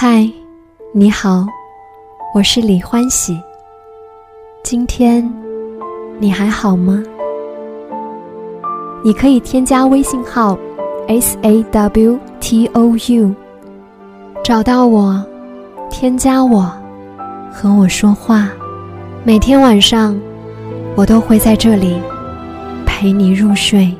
[0.00, 0.30] 嗨，
[0.92, 1.44] 你好，
[2.32, 3.36] 我是李欢喜。
[4.62, 5.28] 今天
[6.20, 7.02] 你还好吗？
[9.02, 10.56] 你可以添加微信号
[11.08, 13.34] s a w t o u，
[14.44, 15.20] 找到我，
[15.90, 16.70] 添加我，
[17.50, 18.48] 和我说话。
[19.24, 20.16] 每天晚上，
[20.94, 22.00] 我都会在这里
[22.86, 23.92] 陪你入睡。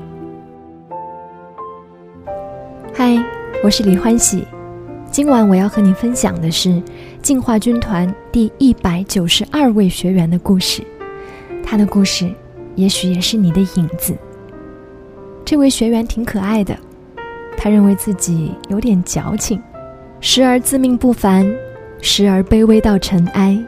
[2.94, 3.20] 嗨，
[3.64, 4.46] 我是李欢喜。
[5.18, 6.80] 今晚我要和你分享的是
[7.20, 10.80] 进化军团第一百九十二位学员的故事。
[11.60, 12.32] 他的故事，
[12.76, 14.16] 也许也是你的影子。
[15.44, 16.78] 这位学员挺可爱的，
[17.56, 19.60] 他认为自己有点矫情，
[20.20, 21.52] 时而自命不凡，
[22.00, 23.58] 时而卑微到尘埃。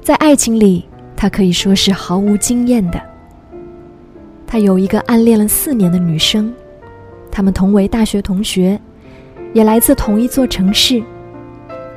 [0.00, 0.84] 在爱情里，
[1.16, 3.02] 他可以说是毫无经验的。
[4.46, 6.54] 他有一个暗恋了四年的女生，
[7.32, 8.80] 他们同为大学同学。
[9.56, 11.02] 也来自同一座城市。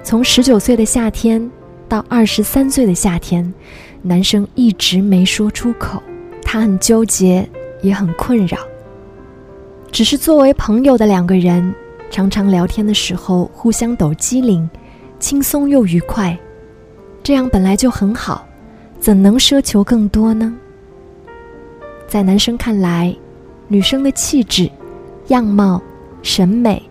[0.01, 1.51] 从十九岁的夏天
[1.89, 3.53] 到二十三岁的夏天，
[4.01, 6.01] 男生一直没说出口，
[6.41, 7.45] 他很纠结，
[7.81, 8.59] 也很困扰。
[9.91, 11.75] 只是作为朋友的两个人，
[12.09, 14.69] 常常聊天的时候互相抖机灵，
[15.19, 16.39] 轻松又愉快。
[17.21, 18.47] 这样本来就很好，
[19.01, 20.55] 怎能奢求更多呢？
[22.07, 23.13] 在男生看来，
[23.67, 24.71] 女生的气质、
[25.27, 25.81] 样貌、
[26.21, 26.81] 审美。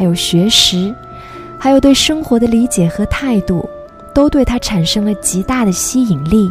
[0.00, 0.94] 还有学识，
[1.58, 3.68] 还有对生活的理解和态度，
[4.14, 6.50] 都对他产生了极大的吸引力。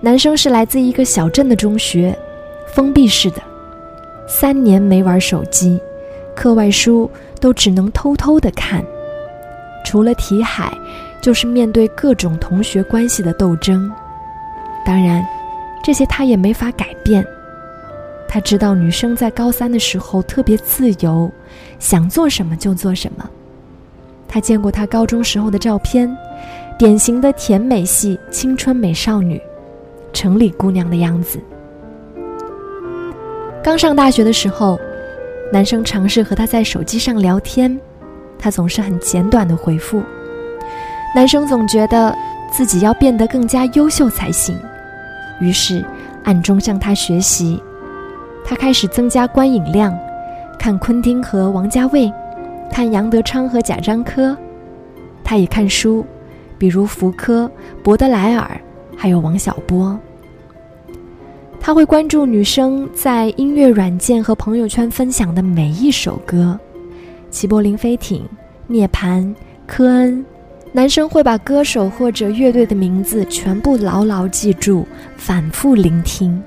[0.00, 2.12] 男生是来自一个小镇的中学，
[2.66, 3.40] 封闭式的，
[4.26, 5.80] 三年没玩手机，
[6.34, 8.84] 课外书都只能偷偷的看，
[9.84, 10.76] 除了题海，
[11.20, 13.88] 就是面对各种同学关系的斗争。
[14.84, 15.24] 当然，
[15.84, 17.24] 这些他也没法改变。
[18.32, 21.28] 他知道女生在高三的时候特别自由，
[21.80, 23.28] 想做什么就做什么。
[24.28, 26.08] 他见过她高中时候的照片，
[26.78, 29.42] 典型的甜美系青春美少女，
[30.12, 31.40] 城里姑娘的样子。
[33.64, 34.78] 刚上大学的时候，
[35.52, 37.76] 男生尝试和她在手机上聊天，
[38.38, 40.00] 她总是很简短的回复。
[41.16, 42.16] 男生总觉得
[42.52, 44.56] 自己要变得更加优秀才行，
[45.40, 45.84] 于是
[46.22, 47.60] 暗中向她学习。
[48.50, 49.96] 他开始增加观影量，
[50.58, 52.12] 看昆汀和王家卫，
[52.68, 54.36] 看杨德昌和贾樟柯。
[55.22, 56.04] 他也看书，
[56.58, 57.48] 比如福柯、
[57.80, 58.60] 博德莱尔，
[58.96, 59.96] 还有王小波。
[61.60, 66.58] 他会关注女生在音乐软件和朋友圈分享的每一首歌，
[67.30, 68.28] 齐柏林飞艇、
[68.66, 69.32] 涅槃、
[69.64, 70.26] 科恩。
[70.72, 74.84] 男生会把歌手或者乐队的名字全部牢牢记住，
[75.16, 76.42] 反复聆听。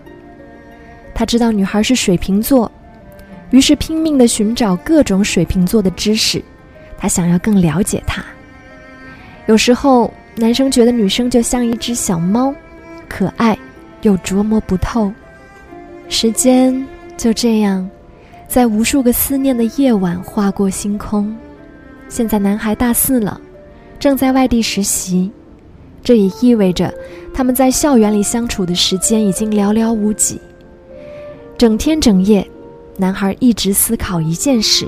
[1.13, 2.71] 他知道女孩是水瓶座，
[3.51, 6.43] 于是拼命的寻找各种水瓶座的知识，
[6.97, 8.23] 他想要更了解她。
[9.45, 12.53] 有时候，男生觉得女生就像一只小猫，
[13.07, 13.57] 可爱
[14.01, 15.11] 又捉摸不透。
[16.09, 16.85] 时间
[17.17, 17.87] 就这样，
[18.47, 21.35] 在无数个思念的夜晚划过星空。
[22.09, 23.39] 现在男孩大四了，
[23.99, 25.31] 正在外地实习，
[26.03, 26.93] 这也意味着
[27.33, 30.39] 他们在校园里相处的时间已经寥寥无几。
[31.57, 32.45] 整天整夜，
[32.97, 34.87] 男孩一直思考一件事，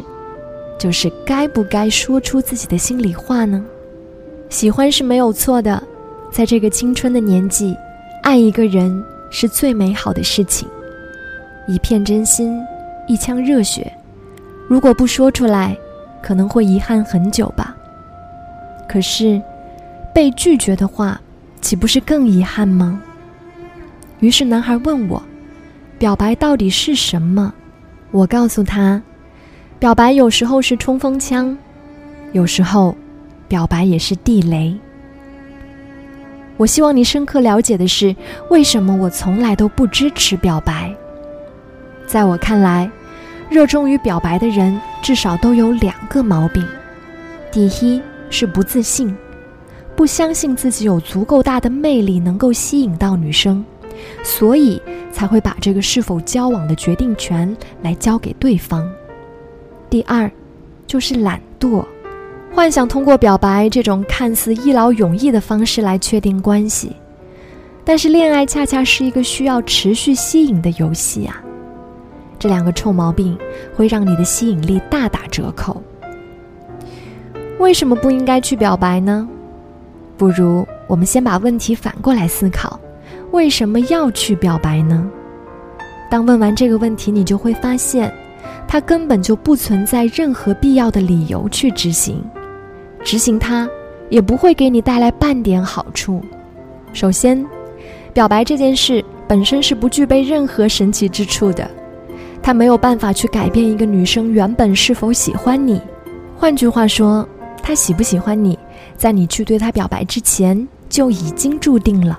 [0.77, 3.63] 就是该不该说出自己的心里话呢？
[4.49, 5.81] 喜欢是没有错的，
[6.31, 7.75] 在这个青春的年纪，
[8.23, 10.67] 爱一个人是最美好的事情，
[11.67, 12.59] 一片真心，
[13.07, 13.91] 一腔热血。
[14.67, 15.77] 如果不说出来，
[16.21, 17.75] 可能会遗憾很久吧。
[18.87, 19.41] 可是，
[20.13, 21.21] 被拒绝的话，
[21.61, 23.01] 岂不是更遗憾吗？
[24.19, 25.21] 于是男孩问我。
[25.97, 27.53] 表白到底是什么？
[28.11, 29.01] 我告诉他，
[29.79, 31.57] 表白有时候是冲锋枪，
[32.33, 32.95] 有时候，
[33.47, 34.75] 表白也是地雷。
[36.57, 38.15] 我希望你深刻了解的是，
[38.49, 40.93] 为什么我从来都不支持表白。
[42.05, 42.89] 在我看来，
[43.49, 46.65] 热衷于表白的人至少都有两个毛病：
[47.51, 49.15] 第一是不自信，
[49.95, 53.63] 不相信自己有足够大的魅力能够吸引到女生。
[54.23, 54.81] 所以
[55.15, 58.85] 才会把这个是否交往的决定权来交给对方。
[59.89, 60.29] 第二，
[60.85, 61.85] 就是懒惰，
[62.53, 66.93] 幻想通过表白这种看似一劳永逸的方式来确定关系。
[67.85, 71.41] 但是恋爱恰恰是一个需要持续吸引的游戏啊！
[72.37, 73.37] 这两个臭毛病
[73.73, 75.81] 会让你的吸引力大打折扣。
[77.57, 79.25] 为什么不应该去表白呢？
[80.17, 82.77] 不如我们先把问题反过来思考。
[83.35, 85.05] 为什么要去表白呢？
[86.09, 88.09] 当问完这个问题，你就会发现，
[88.65, 92.23] 它根本就不存在任何必要的理由去执行，
[93.03, 93.69] 执行它
[94.09, 96.21] 也不会给你带来半点好处。
[96.93, 97.45] 首先，
[98.13, 101.69] 表白这件事本身是不具备任何神奇之处的，
[102.41, 105.81] 它没有办法去改变一个女生原本是否喜欢你。
[106.37, 107.27] 换句话说，
[107.61, 108.57] 她喜不喜欢你，
[108.95, 112.17] 在你去对她表白之前就已经注定了。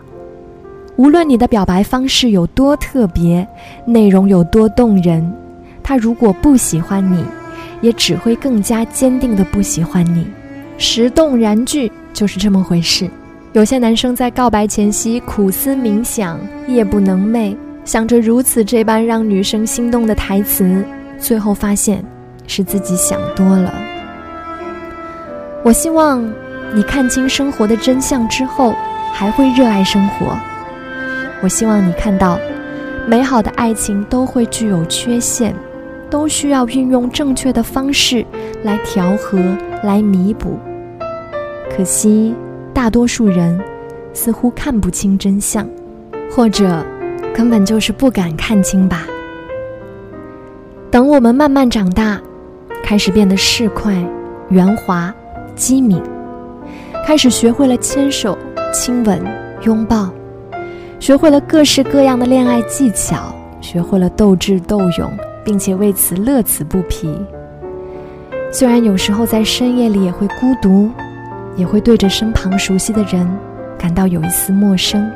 [0.96, 3.46] 无论你的表白方式有多特别，
[3.84, 5.31] 内容有多动人，
[5.82, 7.22] 他如果不喜欢你，
[7.82, 10.26] 也只会更加坚定的不喜欢你。
[10.78, 13.10] 石动燃具就是这么回事。
[13.52, 17.54] 有些男生在告白前夕苦思冥想，夜不能寐，
[17.84, 20.82] 想着如此这般让女生心动的台词，
[21.19, 22.02] 最后发现
[22.46, 23.72] 是自己想多了。
[25.62, 26.26] 我希望
[26.75, 28.75] 你看清生活的真相之后，
[29.12, 30.38] 还会热爱生活。
[31.42, 32.38] 我希望你看到，
[33.06, 35.54] 美好的爱情都会具有缺陷，
[36.10, 38.24] 都需要运用正确的方式
[38.62, 39.38] 来调和、
[39.82, 40.58] 来弥补。
[41.70, 42.34] 可惜，
[42.72, 43.60] 大多数人
[44.14, 45.68] 似乎看不清真相，
[46.30, 46.84] 或者
[47.34, 49.06] 根本就是不敢看清吧。
[50.90, 52.18] 等我们慢慢长大，
[52.82, 54.04] 开始变得市侩、
[54.48, 55.14] 圆滑、
[55.54, 56.02] 机敏，
[57.06, 58.36] 开始学会了牵手、
[58.72, 59.22] 亲吻、
[59.62, 60.10] 拥抱。
[61.06, 65.08] 学会了各式各样的恋爱技巧，学会了斗智斗勇，
[65.44, 67.08] 并且为此乐此不疲。
[68.50, 70.90] 虽然有时候在深夜里也会孤独，
[71.54, 73.24] 也会对着身旁熟悉的人
[73.78, 75.08] 感到有一丝陌生，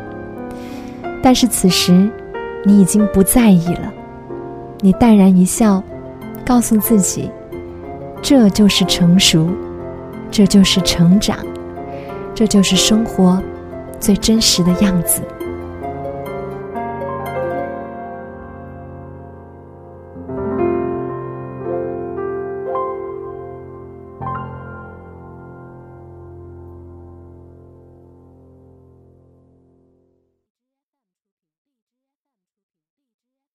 [1.20, 2.08] 但是此时
[2.64, 3.92] 你已经不在意了。
[4.78, 5.82] 你淡然一笑，
[6.46, 7.28] 告诉自己，
[8.22, 9.48] 这就是成熟，
[10.30, 11.36] 这就是成长，
[12.32, 13.42] 这就是生活
[13.98, 15.20] 最真实的样子。